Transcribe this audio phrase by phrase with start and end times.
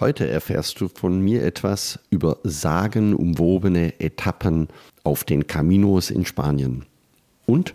[0.00, 4.68] Heute erfährst du von mir etwas über sagenumwobene Etappen
[5.02, 6.84] auf den Caminos in Spanien
[7.46, 7.74] und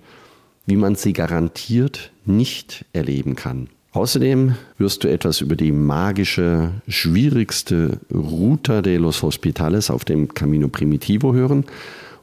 [0.66, 3.68] wie man sie garantiert nicht erleben kann.
[3.92, 10.70] Außerdem wirst du etwas über die magische, schwierigste Ruta de los Hospitales auf dem Camino
[10.70, 11.66] Primitivo hören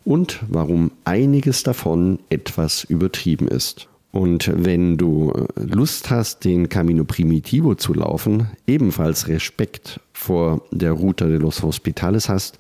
[0.06, 3.89] und warum einiges davon etwas übertrieben ist.
[4.12, 11.26] Und wenn du Lust hast, den Camino Primitivo zu laufen, ebenfalls Respekt vor der Ruta
[11.26, 12.58] de los Hospitales hast,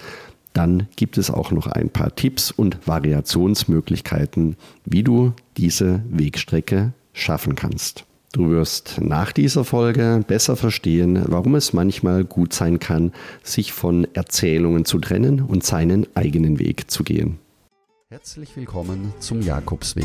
[0.52, 7.54] dann gibt es auch noch ein paar Tipps und Variationsmöglichkeiten, wie du diese Wegstrecke schaffen
[7.54, 8.04] kannst.
[8.32, 14.06] Du wirst nach dieser Folge besser verstehen, warum es manchmal gut sein kann, sich von
[14.14, 17.38] Erzählungen zu trennen und seinen eigenen Weg zu gehen.
[18.08, 20.04] Herzlich willkommen zum Jakobsweg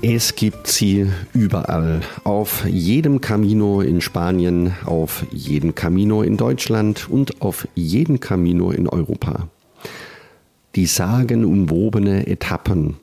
[0.00, 2.02] Es gibt sie überall.
[2.22, 8.88] Auf jedem Camino in Spanien, auf jedem Camino in Deutschland und auf jedem Camino in
[8.88, 9.48] Europa.
[10.76, 12.96] Die sagenumwobene Etappen.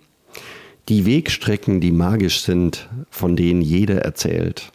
[0.88, 4.72] Die Wegstrecken, die magisch sind, von denen jeder erzählt.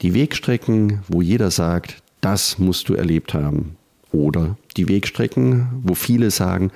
[0.00, 3.76] Die Wegstrecken, wo jeder sagt, das musst du erlebt haben.
[4.12, 6.70] Oder die Wegstrecken, wo viele sagen,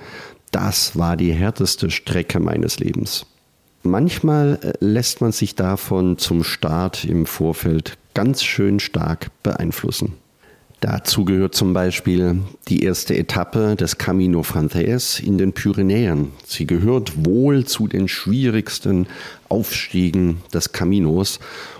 [0.51, 3.25] das war die härteste Strecke meines Lebens.
[3.89, 10.13] Manchmal äh, lässt man sich davon zum Start im Vorfeld ganz schön stark beeinflussen.
[10.79, 16.33] Dazu gehört zum Beispiel die erste Etappe des Camino Frances in den Pyrenäen.
[16.45, 19.07] Sie gehört wohl zu den schwierigsten
[19.49, 21.39] Aufstiegen des Caminos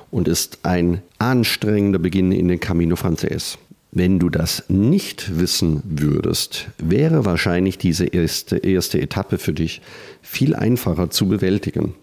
[0.09, 3.59] und ist ein anstrengender Beginn in den Camino Frances.
[3.91, 9.81] Wenn du das nicht wissen würdest, wäre wahrscheinlich diese erste, erste Etappe für dich
[10.21, 11.95] viel einfacher zu bewältigen.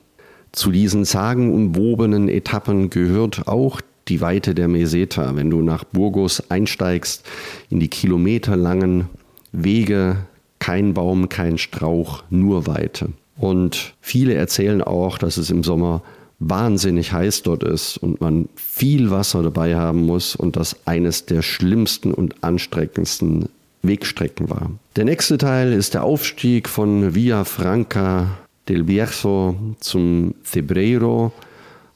[0.53, 5.37] Zu diesen sagenumwobenen Etappen gehört auch die Weite der Meseta.
[5.37, 7.25] Wenn du nach Burgos einsteigst,
[7.71, 9.07] in die kilometerlangen
[9.53, 10.17] Wege,
[10.59, 13.11] kein Baum, kein Strauch, nur Weite.
[13.37, 16.03] Und viele erzählen auch, dass es im Sommer
[16.49, 21.43] wahnsinnig heiß dort ist und man viel Wasser dabei haben muss und das eines der
[21.43, 23.49] schlimmsten und anstreckendsten
[23.83, 24.71] Wegstrecken war.
[24.97, 28.39] Der nächste Teil ist der Aufstieg von Via Franca
[28.69, 31.33] del Bierzo zum Cebreiro.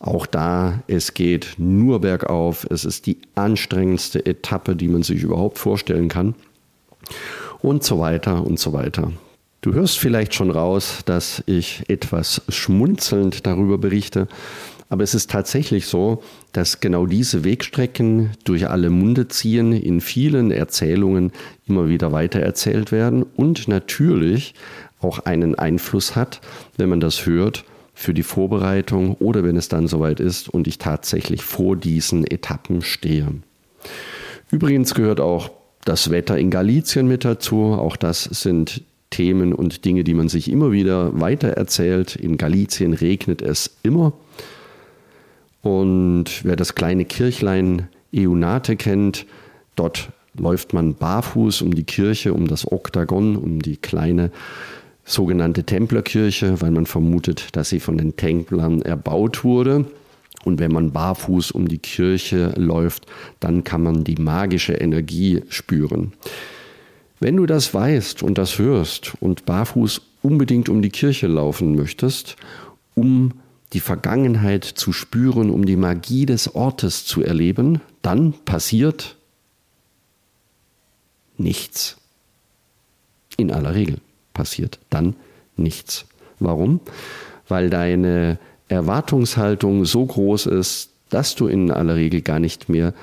[0.01, 2.67] Auch da, es geht nur bergauf.
[2.71, 6.35] Es ist die anstrengendste Etappe, die man sich überhaupt vorstellen kann.
[7.61, 9.11] Und so weiter und so weiter.
[9.61, 14.29] Du hörst vielleicht schon raus, dass ich etwas schmunzelnd darüber berichte,
[14.89, 20.51] aber es ist tatsächlich so, dass genau diese Wegstrecken durch alle Munde ziehen, in vielen
[20.51, 21.33] Erzählungen
[21.67, 24.55] immer wieder weitererzählt werden und natürlich
[25.01, 26.41] auch einen Einfluss hat,
[26.77, 27.65] wenn man das hört,
[27.95, 32.81] für die Vorbereitung oder wenn es dann soweit ist und ich tatsächlich vor diesen Etappen
[32.81, 33.27] stehe.
[34.53, 35.51] Übrigens gehört auch
[35.85, 37.75] das Wetter in Galizien mit dazu.
[37.75, 42.17] Auch das sind Themen und Dinge, die man sich immer wieder weiter erzählt.
[42.17, 44.13] In Galizien regnet es immer.
[45.63, 49.27] Und wer das kleine Kirchlein Eunate kennt,
[49.77, 54.31] dort läuft man barfuß um die Kirche, um das Oktagon, um die kleine
[55.05, 59.87] sogenannte Templerkirche, weil man vermutet, dass sie von den Templern erbaut wurde.
[60.45, 63.07] Und wenn man barfuß um die Kirche läuft,
[63.41, 66.13] dann kann man die magische Energie spüren.
[67.21, 72.37] Wenn du das weißt und das hörst und barfuß unbedingt um die Kirche laufen möchtest,
[72.95, 73.33] um
[73.73, 79.17] die Vergangenheit zu spüren, um die Magie des Ortes zu erleben, dann passiert
[81.37, 81.97] nichts.
[83.37, 83.99] In aller Regel
[84.33, 85.15] passiert dann
[85.57, 86.07] nichts.
[86.39, 86.81] Warum?
[87.47, 88.39] Weil deine
[88.69, 92.95] Erwartungshaltung so groß ist, dass du in aller Regel gar nicht mehr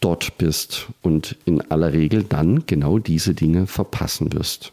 [0.00, 4.72] dort bist und in aller Regel dann genau diese Dinge verpassen wirst.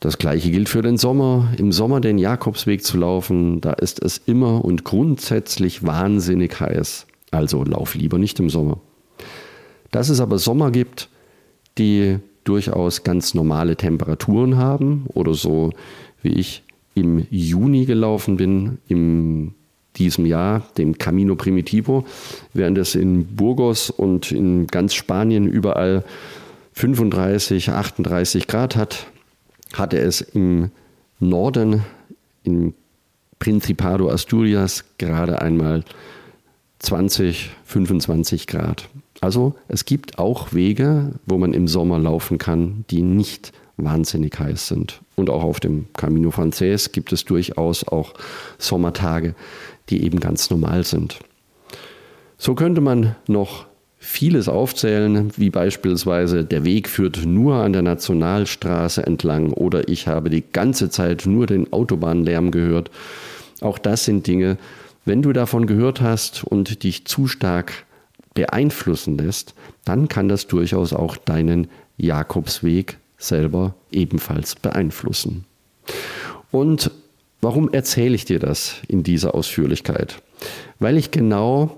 [0.00, 1.52] Das gleiche gilt für den Sommer.
[1.58, 7.06] Im Sommer den Jakobsweg zu laufen, da ist es immer und grundsätzlich wahnsinnig heiß.
[7.30, 8.78] Also lauf lieber nicht im Sommer.
[9.92, 11.08] Dass es aber Sommer gibt,
[11.78, 15.70] die durchaus ganz normale Temperaturen haben oder so
[16.22, 16.64] wie ich
[16.94, 19.54] im Juni gelaufen bin, im
[19.96, 22.06] diesem Jahr, dem Camino Primitivo,
[22.54, 26.04] während es in Burgos und in ganz Spanien überall
[26.74, 29.06] 35, 38 Grad hat,
[29.74, 30.70] hatte es im
[31.20, 31.82] Norden,
[32.44, 32.74] im
[33.38, 35.84] Principado Asturias, gerade einmal
[36.78, 38.88] 20, 25 Grad.
[39.20, 44.68] Also es gibt auch Wege, wo man im Sommer laufen kann, die nicht wahnsinnig heiß
[44.68, 45.00] sind.
[45.16, 48.14] Und auch auf dem Camino Frances gibt es durchaus auch
[48.58, 49.34] Sommertage,
[49.88, 51.18] die eben ganz normal sind.
[52.38, 53.66] So könnte man noch
[53.98, 60.28] vieles aufzählen, wie beispielsweise der Weg führt nur an der Nationalstraße entlang oder ich habe
[60.28, 62.90] die ganze Zeit nur den Autobahnlärm gehört.
[63.60, 64.58] Auch das sind Dinge,
[65.04, 67.86] wenn du davon gehört hast und dich zu stark
[68.34, 69.54] beeinflussen lässt,
[69.84, 75.44] dann kann das durchaus auch deinen Jakobsweg selber ebenfalls beeinflussen.
[76.50, 76.90] Und
[77.42, 80.22] warum erzähle ich dir das in dieser Ausführlichkeit?
[80.78, 81.76] Weil ich genau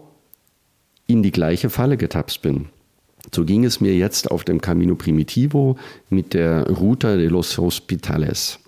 [1.07, 2.67] in die gleiche Falle getapst bin.
[3.35, 5.77] So ging es mir jetzt auf dem Camino Primitivo
[6.11, 8.59] mit der Ruta de los Hospitales.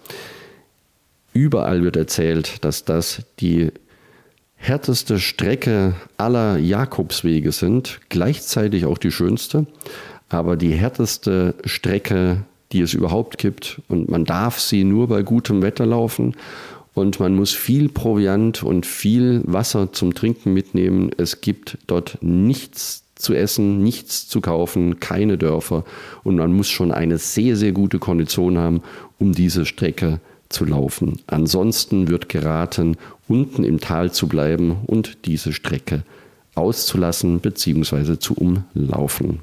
[1.32, 3.70] Überall wird erzählt, dass das die
[4.56, 9.66] härteste Strecke aller Jakobswege sind, gleichzeitig auch die schönste,
[10.31, 13.82] aber die härteste Strecke, die es überhaupt gibt.
[13.88, 16.34] Und man darf sie nur bei gutem Wetter laufen
[16.96, 21.10] und man muss viel Proviant und viel Wasser zum Trinken mitnehmen.
[21.19, 25.84] Es gibt dort nichts zu essen, nichts zu kaufen, keine Dörfer
[26.25, 28.82] und man muss schon eine sehr, sehr gute Kondition haben,
[29.19, 31.20] um diese Strecke zu laufen.
[31.26, 32.96] Ansonsten wird geraten,
[33.28, 36.02] unten im Tal zu bleiben und diese Strecke
[36.54, 38.19] auszulassen bzw.
[38.19, 39.40] zu umlaufen.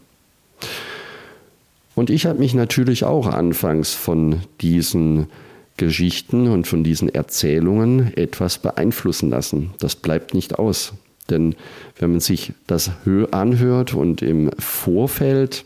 [1.94, 5.28] Und ich habe mich natürlich auch anfangs von diesen
[5.78, 9.74] Geschichten und von diesen Erzählungen etwas beeinflussen lassen.
[9.80, 10.94] Das bleibt nicht aus.
[11.30, 11.56] Denn
[11.98, 12.92] wenn man sich das
[13.32, 15.66] anhört und im Vorfeld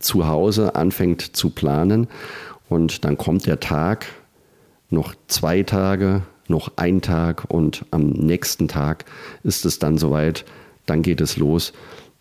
[0.00, 2.08] zu Hause anfängt zu planen
[2.68, 4.06] und dann kommt der Tag,
[4.90, 9.04] noch zwei Tage, noch ein Tag und am nächsten Tag
[9.42, 10.44] ist es dann soweit,
[10.86, 11.72] dann geht es los,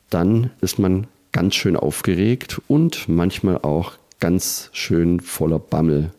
[0.09, 6.11] dann ist man ganz schön aufgeregt und manchmal auch ganz schön voller Bammel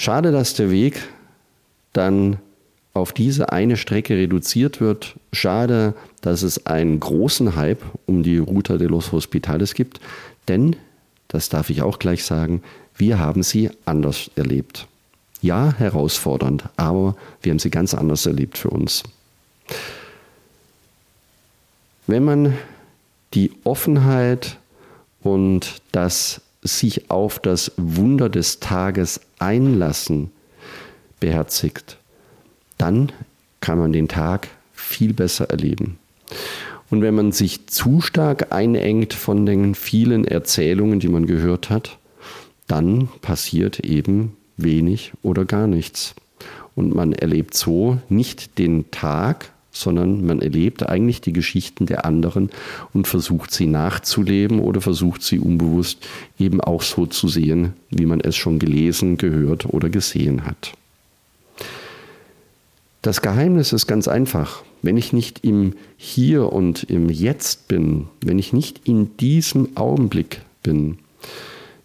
[0.00, 0.98] Schade, dass der Weg
[1.92, 2.38] dann
[2.94, 5.16] auf diese eine Strecke reduziert wird.
[5.30, 5.92] Schade,
[6.22, 10.00] dass es einen großen Hype um die Ruta de los Hospitales gibt,
[10.48, 10.74] denn,
[11.28, 12.62] das darf ich auch gleich sagen,
[12.96, 14.86] wir haben sie anders erlebt.
[15.42, 19.02] Ja, herausfordernd, aber wir haben sie ganz anders erlebt für uns.
[22.06, 22.56] Wenn man
[23.34, 24.56] die Offenheit
[25.22, 30.30] und das sich auf das Wunder des Tages einlassen
[31.20, 31.98] beherzigt,
[32.78, 33.12] dann
[33.60, 35.98] kann man den Tag viel besser erleben.
[36.90, 41.98] Und wenn man sich zu stark einengt von den vielen Erzählungen, die man gehört hat,
[42.66, 46.14] dann passiert eben wenig oder gar nichts.
[46.74, 52.50] Und man erlebt so nicht den Tag, sondern man erlebt eigentlich die Geschichten der anderen
[52.92, 55.98] und versucht sie nachzuleben oder versucht sie unbewusst
[56.38, 60.72] eben auch so zu sehen, wie man es schon gelesen, gehört oder gesehen hat.
[63.02, 64.62] Das Geheimnis ist ganz einfach.
[64.82, 70.42] Wenn ich nicht im Hier und im Jetzt bin, wenn ich nicht in diesem Augenblick
[70.62, 70.98] bin,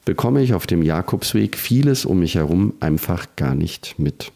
[0.03, 4.31] bekomme ich auf dem Jakobsweg vieles um mich herum einfach gar nicht mit.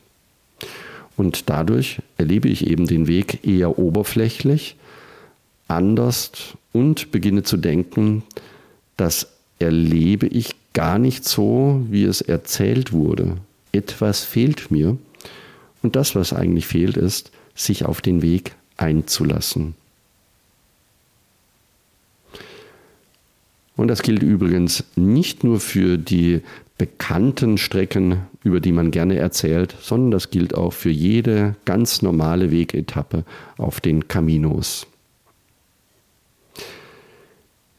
[1.20, 4.78] Und dadurch erlebe ich eben den Weg eher oberflächlich,
[5.68, 6.32] anders
[6.72, 8.24] und beginne zu denken,
[8.96, 9.28] das
[9.60, 13.36] erlebe ich gar nicht so, wie es erzählt wurde.
[13.74, 14.98] Etwas fehlt mir.
[15.84, 19.76] Und das, was eigentlich fehlt, ist, sich auf den Weg einzulassen.
[23.76, 26.44] Und das gilt übrigens nicht nur für die
[26.80, 32.52] bekannten Strecken, über die man gerne erzählt, sondern das gilt auch für jede ganz normale
[32.52, 33.26] Wegetappe
[33.58, 34.88] auf den Caminos.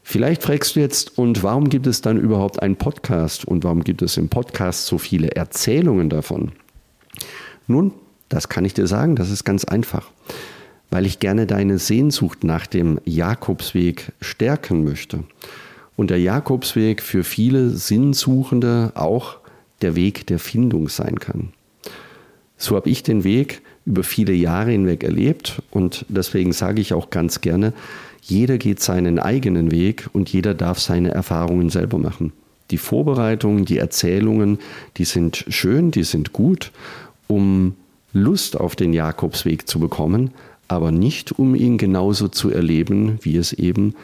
[0.03, 4.01] Vielleicht fragst du jetzt, und warum gibt es dann überhaupt einen Podcast und warum gibt
[4.03, 6.51] es im Podcast so viele Erzählungen davon?
[7.65, 7.93] Nun,
[8.29, 10.11] das kann ich dir sagen, das ist ganz einfach,
[10.91, 15.23] weil ich gerne deine Sehnsucht nach dem Jakobsweg stärken möchte
[15.95, 19.37] und der Jakobsweg für viele Sinnsuchende auch
[19.81, 21.49] der Weg der Findung sein kann.
[22.57, 27.09] So habe ich den Weg über viele Jahre hinweg erlebt und deswegen sage ich auch
[27.09, 27.73] ganz gerne,
[28.21, 32.33] jeder geht seinen eigenen Weg und jeder darf seine Erfahrungen selber machen.
[32.69, 34.59] Die Vorbereitungen, die Erzählungen,
[34.97, 36.71] die sind schön, die sind gut,
[37.27, 37.75] um
[38.13, 40.31] Lust auf den Jakobsweg zu bekommen,
[40.67, 43.95] aber nicht um ihn genauso zu erleben, wie es eben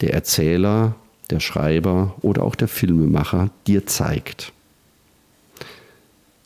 [0.00, 0.96] der Erzähler,
[1.34, 4.52] der Schreiber oder auch der Filmemacher dir zeigt.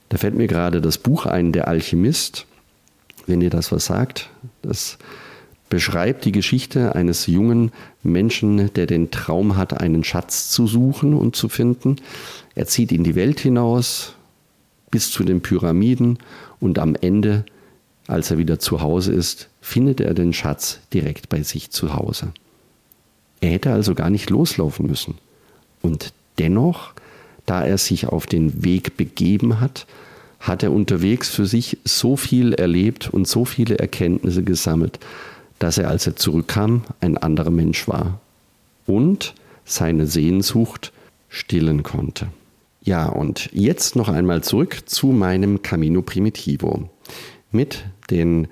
[0.08, 2.46] Da fällt mir gerade das Buch ein, Der Alchemist,
[3.26, 4.30] wenn ihr das was sagt.
[4.62, 4.98] Das
[5.68, 11.36] beschreibt die Geschichte eines jungen Menschen, der den Traum hat, einen Schatz zu suchen und
[11.36, 11.96] zu finden.
[12.54, 14.14] Er zieht in die Welt hinaus
[14.90, 16.18] bis zu den Pyramiden
[16.58, 17.44] und am Ende,
[18.06, 22.32] als er wieder zu Hause ist, findet er den Schatz direkt bei sich zu Hause.
[23.68, 25.18] Hätte also gar nicht loslaufen müssen.
[25.82, 26.94] Und dennoch,
[27.44, 29.86] da er sich auf den Weg begeben hat,
[30.40, 34.98] hat er unterwegs für sich so viel erlebt und so viele Erkenntnisse gesammelt,
[35.58, 38.20] dass er, als er zurückkam, ein anderer Mensch war
[38.86, 39.34] und
[39.66, 40.90] seine Sehnsucht
[41.28, 42.28] stillen konnte.
[42.82, 46.88] Ja, und jetzt noch einmal zurück zu meinem Camino Primitivo
[47.52, 48.48] mit den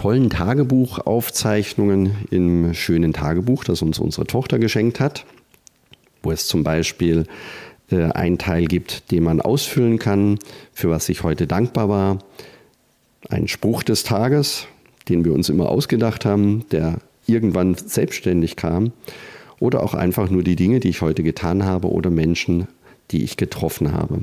[0.00, 5.26] tollen Tagebuchaufzeichnungen im schönen Tagebuch, das uns unsere Tochter geschenkt hat,
[6.22, 7.26] wo es zum Beispiel
[7.90, 10.38] äh, einen Teil gibt, den man ausfüllen kann,
[10.72, 12.18] für was ich heute dankbar war.
[13.28, 14.66] Ein Spruch des Tages,
[15.10, 18.92] den wir uns immer ausgedacht haben, der irgendwann selbstständig kam.
[19.58, 22.68] Oder auch einfach nur die Dinge, die ich heute getan habe oder Menschen,
[23.10, 24.22] die ich getroffen habe.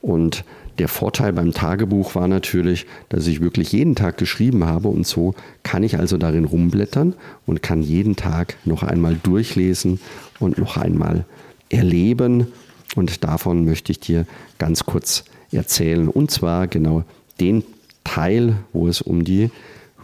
[0.00, 0.44] Und
[0.78, 5.34] der Vorteil beim Tagebuch war natürlich, dass ich wirklich jeden Tag geschrieben habe und so
[5.64, 7.14] kann ich also darin rumblättern
[7.46, 9.98] und kann jeden Tag noch einmal durchlesen
[10.38, 11.24] und noch einmal
[11.68, 12.46] erleben.
[12.94, 14.24] Und davon möchte ich dir
[14.58, 16.08] ganz kurz erzählen.
[16.08, 17.04] Und zwar genau
[17.40, 17.64] den
[18.04, 19.50] Teil, wo es um die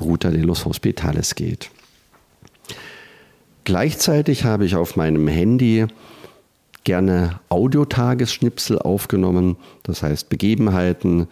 [0.01, 1.71] Ruta de los Hospitales geht.
[3.65, 5.87] Gleichzeitig habe ich auf meinem Handy
[6.85, 11.27] gerne Audiotagesschnipsel aufgenommen, das heißt Begebenheiten,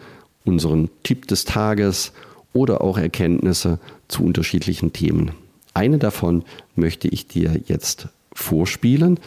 [0.45, 2.11] unseren Tipp des Tages
[2.53, 5.31] oder auch Erkenntnisse zu unterschiedlichen Themen.
[5.73, 6.43] Eine davon
[6.75, 9.19] möchte ich dir jetzt vorspielen,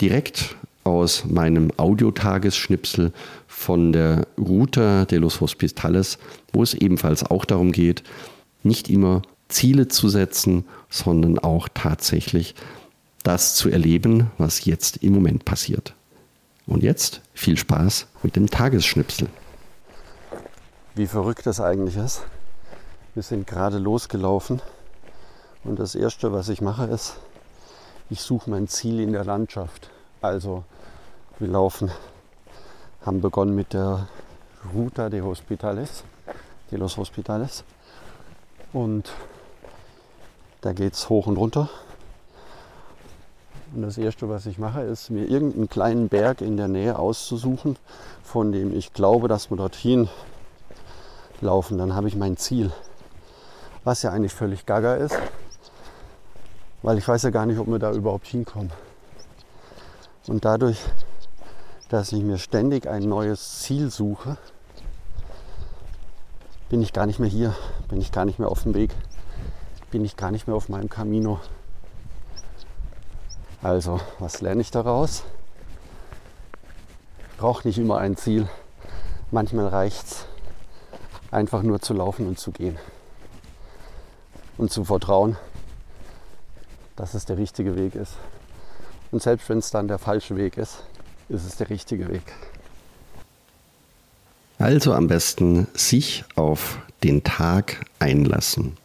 [0.00, 3.12] direkt aus meinem Audiotagesschnipsel
[3.46, 6.18] von der Ruta de los Hospitales,
[6.52, 8.02] wo es ebenfalls auch darum geht,
[8.62, 12.54] nicht immer Ziele zu setzen, sondern auch tatsächlich
[13.22, 15.94] das zu erleben, was jetzt im Moment passiert.
[16.66, 19.28] Und jetzt viel Spaß mit dem Tagesschnipsel.
[20.94, 22.22] Wie verrückt das eigentlich ist.
[23.14, 24.62] Wir sind gerade losgelaufen
[25.64, 27.16] und das Erste, was ich mache, ist,
[28.10, 29.90] ich suche mein Ziel in der Landschaft.
[30.20, 30.64] Also
[31.38, 31.90] wir laufen,
[33.04, 34.08] haben begonnen mit der
[34.74, 36.04] Ruta de Hospitales,
[36.70, 37.64] de los Hospitales.
[38.72, 39.12] Und
[40.60, 41.68] da geht es hoch und runter
[43.74, 47.76] und das Erste, was ich mache, ist mir irgendeinen kleinen Berg in der Nähe auszusuchen,
[48.22, 50.08] von dem ich glaube, dass wir dorthin
[51.40, 51.78] laufen.
[51.78, 52.70] Dann habe ich mein Ziel.
[53.84, 55.18] Was ja eigentlich völlig gaga ist,
[56.82, 58.70] weil ich weiß ja gar nicht, ob wir da überhaupt hinkommen.
[60.28, 60.78] Und dadurch,
[61.88, 64.36] dass ich mir ständig ein neues Ziel suche,
[66.68, 67.54] bin ich gar nicht mehr hier,
[67.88, 68.94] bin ich gar nicht mehr auf dem Weg,
[69.90, 71.40] bin ich gar nicht mehr auf meinem Camino.
[73.62, 75.22] Also, was lerne ich daraus?
[77.30, 78.48] Ich brauche nicht immer ein Ziel.
[79.30, 80.26] Manchmal reicht es,
[81.30, 82.76] einfach nur zu laufen und zu gehen.
[84.58, 85.36] Und zu vertrauen,
[86.96, 88.14] dass es der richtige Weg ist.
[89.12, 90.82] Und selbst wenn es dann der falsche Weg ist,
[91.28, 92.22] ist es der richtige Weg.
[94.58, 98.76] Also am besten sich auf den Tag einlassen.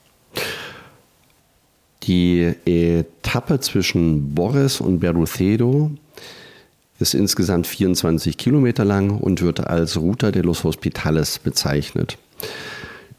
[2.07, 5.91] Die Etappe zwischen Boris und Berrucedo
[6.99, 12.17] ist insgesamt 24 Kilometer lang und wird als Ruta de los Hospitales bezeichnet.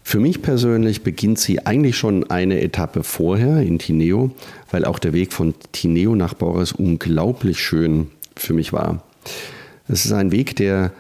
[0.02, 4.30] Für mich persönlich beginnt sie eigentlich schon eine Etappe vorher in Tineo,
[4.70, 9.02] weil auch der Weg von Tineo nach Boris unglaublich schön für mich war.
[9.86, 10.92] Es ist ein Weg, der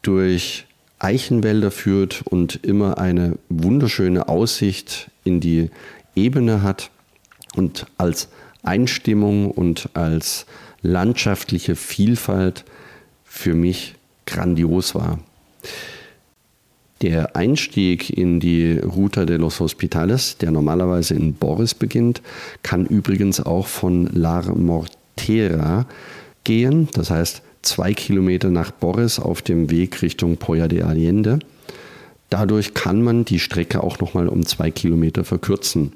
[0.00, 0.64] durch
[0.98, 5.68] Eichenwälder führt und immer eine wunderschöne Aussicht in die
[6.16, 6.90] Ebene hat
[7.56, 8.28] und als
[8.62, 10.46] Einstimmung und als
[10.82, 12.64] landschaftliche Vielfalt
[13.24, 13.94] für mich
[14.26, 15.18] grandios war.
[17.02, 22.20] Der Einstieg in die Ruta de los Hospitales, der normalerweise in Boris beginnt,
[22.62, 25.86] kann übrigens auch von La Mortera
[26.44, 31.38] gehen, das heißt zwei Kilometer nach Boris auf dem Weg Richtung Poya de Allende.
[32.28, 35.92] Dadurch kann man die Strecke auch nochmal um zwei Kilometer verkürzen.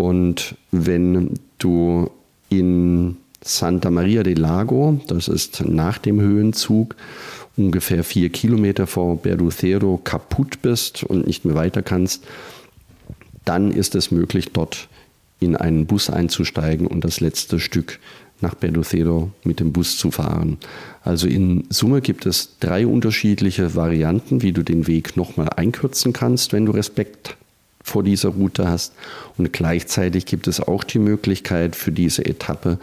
[0.00, 2.10] Und wenn du
[2.48, 6.96] in Santa Maria del Lago, das ist nach dem Höhenzug,
[7.58, 12.24] ungefähr vier Kilometer vor Berducero kaputt bist und nicht mehr weiter kannst,
[13.44, 14.88] dann ist es möglich, dort
[15.38, 17.98] in einen Bus einzusteigen und das letzte Stück
[18.40, 20.56] nach Berducero mit dem Bus zu fahren.
[21.04, 26.54] Also in Summe gibt es drei unterschiedliche Varianten, wie du den Weg nochmal einkürzen kannst,
[26.54, 27.36] wenn du Respekt
[27.90, 28.92] vor dieser Route hast.
[29.36, 32.78] Und gleichzeitig gibt es auch die Möglichkeit für diese Etappe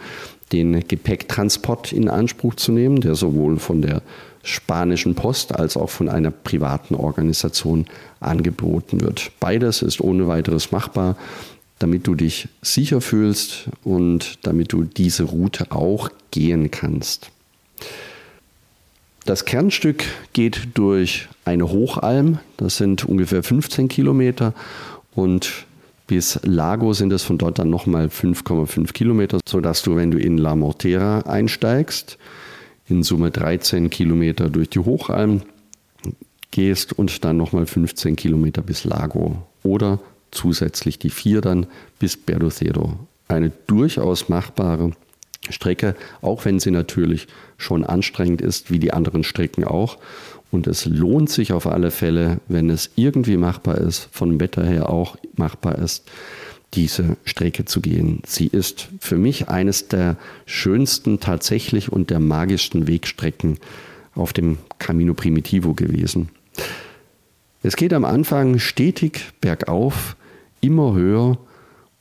[0.52, 4.02] den Gepäcktransport in Anspruch zu nehmen, der sowohl von der
[4.42, 7.86] spanischen Post als auch von einer privaten Organisation
[8.20, 9.32] angeboten wird.
[9.40, 11.16] Beides ist ohne weiteres machbar,
[11.78, 17.30] damit du dich sicher fühlst und damit du diese Route auch gehen kannst.
[19.24, 24.54] Das Kernstück geht durch eine Hochalm, das sind ungefähr 15 Kilometer
[25.18, 25.66] und
[26.06, 30.38] bis Lago sind es von dort dann nochmal 5,5 Kilometer, sodass du, wenn du in
[30.38, 32.18] La Mortera einsteigst,
[32.86, 35.42] in Summe 13 Kilometer durch die Hochalm
[36.52, 39.98] gehst und dann nochmal 15 Kilometer bis Lago oder
[40.30, 41.66] zusätzlich die vier dann
[41.98, 42.92] bis Berducero.
[43.26, 44.92] Eine durchaus machbare
[45.50, 49.98] Strecke, auch wenn sie natürlich schon anstrengend ist, wie die anderen Strecken auch.
[50.50, 54.88] Und es lohnt sich auf alle Fälle, wenn es irgendwie machbar ist, vom Wetter her
[54.88, 56.10] auch machbar ist,
[56.74, 58.22] diese Strecke zu gehen.
[58.26, 63.58] Sie ist für mich eines der schönsten tatsächlich und der magischsten Wegstrecken
[64.14, 66.30] auf dem Camino Primitivo gewesen.
[67.62, 70.16] Es geht am Anfang stetig bergauf,
[70.60, 71.38] immer höher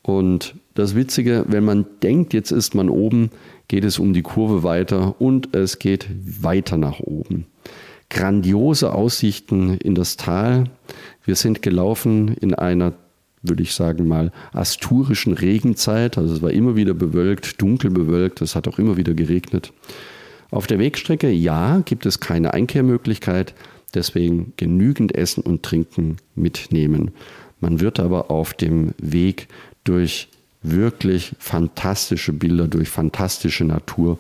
[0.03, 3.31] und das Witzige, wenn man denkt, jetzt ist man oben,
[3.67, 7.47] geht es um die Kurve weiter und es geht weiter nach oben.
[8.09, 10.65] Grandiose Aussichten in das Tal.
[11.25, 12.93] Wir sind gelaufen in einer,
[13.41, 16.17] würde ich sagen mal, asturischen Regenzeit.
[16.17, 18.41] Also es war immer wieder bewölkt, dunkel bewölkt.
[18.41, 19.73] Es hat auch immer wieder geregnet.
[20.49, 23.53] Auf der Wegstrecke, ja, gibt es keine Einkehrmöglichkeit.
[23.93, 27.11] Deswegen genügend Essen und Trinken mitnehmen.
[27.59, 29.47] Man wird aber auf dem Weg
[29.83, 30.29] durch
[30.61, 34.19] wirklich fantastische Bilder, durch fantastische Natur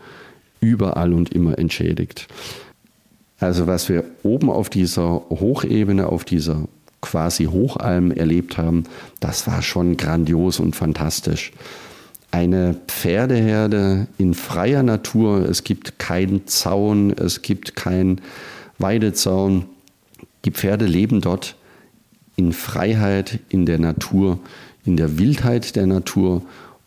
[0.59, 2.27] überall und immer entschädigt.
[3.39, 6.67] Also was wir oben auf dieser Hochebene, auf dieser
[7.01, 8.85] quasi Hochalm erlebt haben,
[9.19, 11.51] das war schon grandios und fantastisch.
[12.31, 18.21] Eine Pferdeherde in freier Natur, es gibt keinen Zaun, es gibt keinen
[18.79, 19.65] Weidezaun.
[20.43, 21.55] Die Pferde leben dort
[22.35, 24.39] in Freiheit, in der Natur,
[24.83, 26.41] in der Wildheit der Natur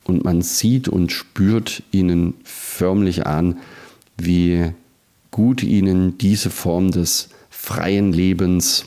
[0.05, 3.59] und man sieht und spürt ihnen förmlich an,
[4.17, 4.73] wie
[5.40, 8.85] gut ihnen diese Form des freien Lebens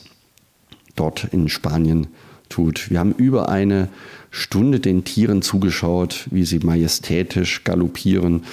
[0.94, 2.06] dort in Spanien
[2.48, 2.90] tut.
[2.90, 3.88] Wir haben über eine
[4.30, 8.44] Stunde den Tieren zugeschaut, wie sie majestätisch galoppieren,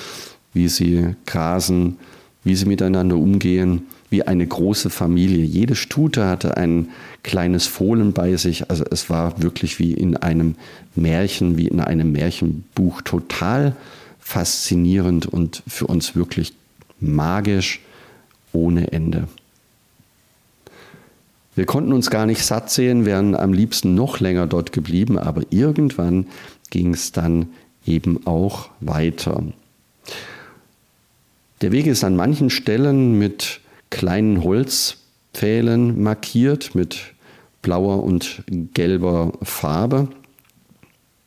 [0.52, 1.98] wie sie grasen,
[2.44, 5.46] wie sie miteinander umgehen, wie eine große Familie.
[5.46, 6.90] Jede Stute hatte ein
[7.22, 8.72] kleines Fohlen bei sich.
[8.72, 10.56] Also es war wirklich wie in einem
[10.96, 13.76] Märchen, wie in einem Märchenbuch total
[14.20, 16.54] faszinierend und für uns wirklich
[17.00, 17.82] magisch
[18.54, 19.28] ohne Ende.
[21.56, 25.44] Wir konnten uns gar nicht satt sehen, wären am liebsten noch länger dort geblieben, aber
[25.50, 26.28] irgendwann
[26.70, 27.50] ging es dann
[27.86, 29.44] eben auch weiter.
[31.62, 33.60] Der Weg ist an manchen Stellen mit
[33.90, 37.14] kleinen Holzpfählen markiert, mit
[37.62, 40.08] blauer und gelber Farbe,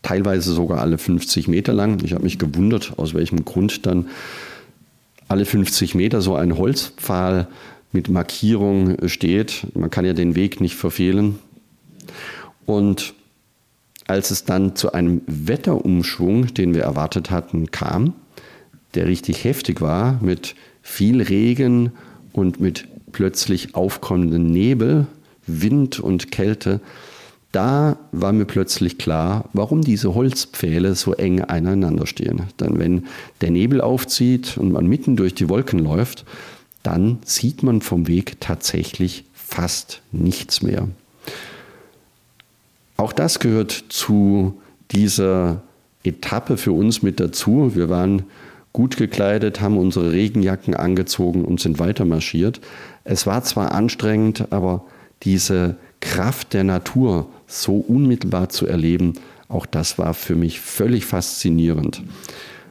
[0.03, 2.03] teilweise sogar alle 50 Meter lang.
[2.03, 4.07] Ich habe mich gewundert, aus welchem Grund dann
[5.29, 7.49] alle 50 Meter so ein Holzpfahl
[7.93, 9.67] mit Markierung steht.
[9.75, 11.39] Man kann ja den Weg nicht verfehlen.
[12.67, 13.15] Und
[14.07, 18.15] als es dann zu einem Wetterumschwung, den wir erwartet hatten, kam,
[18.95, 21.93] der richtig heftig war, mit viel Regen
[22.33, 25.07] und mit plötzlich aufkommenden Nebel,
[25.47, 26.81] Wind und Kälte,
[27.55, 32.43] da war mir plötzlich klar, warum diese Holzpfähle so eng aneinander stehen.
[32.59, 33.07] Denn wenn
[33.41, 36.25] der Nebel aufzieht und man mitten durch die Wolken läuft,
[36.83, 40.89] dann sieht man vom Weg tatsächlich fast nichts mehr.
[42.97, 45.63] Auch das gehört zu dieser
[46.03, 47.73] Etappe für uns mit dazu.
[47.75, 48.25] Wir waren
[48.73, 52.61] gut gekleidet, haben unsere Regenjacken angezogen und sind weiter marschiert.
[53.05, 54.85] Es war zwar anstrengend, aber
[55.23, 59.15] diese Kraft der Natur so unmittelbar zu erleben,
[59.49, 62.03] auch das war für mich völlig faszinierend.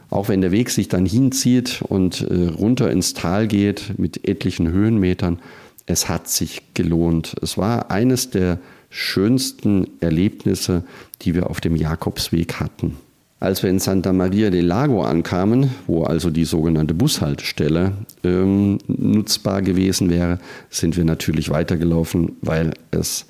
[0.09, 4.71] Auch wenn der Weg sich dann hinzieht und äh, runter ins Tal geht mit etlichen
[4.71, 5.39] Höhenmetern,
[5.87, 7.35] es hat sich gelohnt.
[7.41, 10.83] Es war eines der schönsten Erlebnisse,
[11.23, 12.97] die wir auf dem Jakobsweg hatten.
[13.43, 17.91] Als wir in Santa Maria del Lago ankamen, wo also die sogenannte Bushaltestelle
[18.23, 23.25] ähm, nutzbar gewesen wäre, sind wir natürlich weitergelaufen, weil es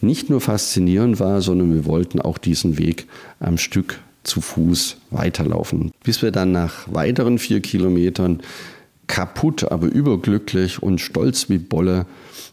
[0.00, 3.08] nicht nur faszinierend war, sondern wir wollten auch diesen Weg
[3.40, 5.90] am Stück zu Fuß weiterlaufen.
[6.04, 8.42] Bis wir dann nach weiteren vier Kilometern
[9.08, 12.06] kaputt, aber überglücklich und stolz wie Bolle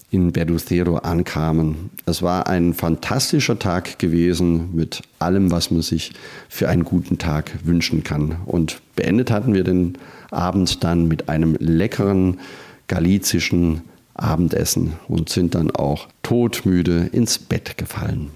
[0.10, 1.90] in Berducero ankamen.
[2.06, 6.14] Es war ein fantastischer Tag gewesen mit allem, was man sich
[6.48, 8.38] für einen guten Tag wünschen kann.
[8.46, 9.98] Und beendet hatten wir den
[10.32, 12.40] Abend dann mit einem leckeren
[12.88, 13.82] galizischen
[14.14, 18.32] Abendessen und sind dann auch todmüde ins Bett gefallen.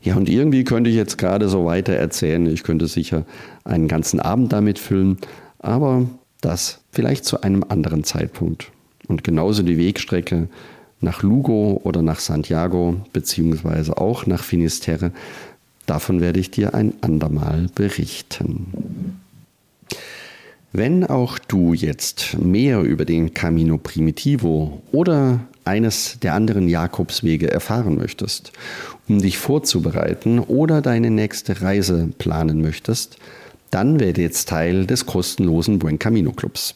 [0.00, 2.46] Ja, und irgendwie könnte ich jetzt gerade so weiter erzählen.
[2.46, 3.24] Ich könnte sicher
[3.64, 5.18] einen ganzen Abend damit füllen,
[5.58, 6.06] aber
[6.40, 8.70] das vielleicht zu einem anderen Zeitpunkt.
[9.08, 10.48] Und genauso die Wegstrecke
[11.00, 15.12] nach Lugo oder nach Santiago, beziehungsweise auch nach Finisterre,
[15.86, 19.18] davon werde ich dir ein andermal berichten.
[20.72, 27.96] Wenn auch du jetzt mehr über den Camino Primitivo oder eines der anderen Jakobswege erfahren
[27.96, 28.52] möchtest,
[29.08, 33.16] um dich vorzubereiten oder deine nächste Reise planen möchtest,
[33.70, 36.74] dann werde jetzt Teil des kostenlosen Buen Camino Clubs.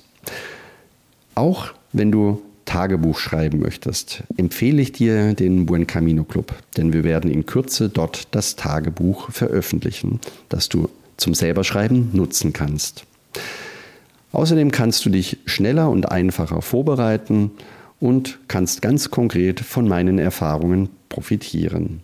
[1.35, 7.05] Auch wenn du Tagebuch schreiben möchtest, empfehle ich dir den Buen Camino Club, denn wir
[7.05, 13.05] werden in Kürze dort das Tagebuch veröffentlichen, das du zum selberschreiben nutzen kannst.
[14.33, 17.51] Außerdem kannst du dich schneller und einfacher vorbereiten
[18.01, 22.01] und kannst ganz konkret von meinen Erfahrungen profitieren.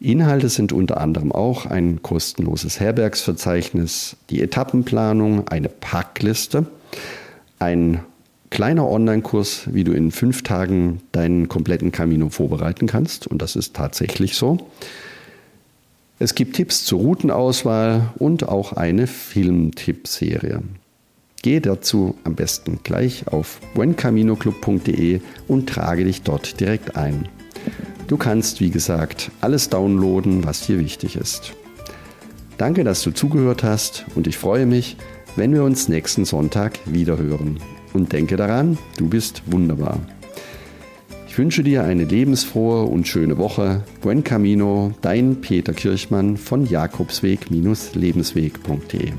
[0.00, 6.66] Inhalte sind unter anderem auch ein kostenloses Herbergsverzeichnis, die Etappenplanung, eine Packliste,
[7.58, 8.00] ein
[8.54, 13.26] kleiner Online-Kurs, wie du in fünf Tagen deinen kompletten Camino vorbereiten kannst.
[13.26, 14.58] Und das ist tatsächlich so.
[16.20, 20.62] Es gibt Tipps zur Routenauswahl und auch eine Filmtippserie.
[21.42, 27.28] Gehe dazu am besten gleich auf buencaminoclub.de und trage dich dort direkt ein.
[28.06, 31.54] Du kannst, wie gesagt, alles downloaden, was dir wichtig ist.
[32.56, 34.96] Danke, dass du zugehört hast und ich freue mich,
[35.34, 37.58] wenn wir uns nächsten Sonntag wiederhören.
[37.94, 40.00] Und denke daran, du bist wunderbar.
[41.26, 43.84] Ich wünsche dir eine lebensfrohe und schöne Woche.
[44.02, 49.12] Buen Camino, dein Peter Kirchmann von Jakobsweg-lebensweg.de.